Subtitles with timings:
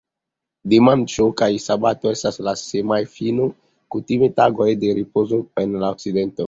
[0.71, 3.49] Dimanĉo kaj sabato estas la "semajnfino",
[3.97, 6.37] kutime tagoj de ripozo en la Okcidento.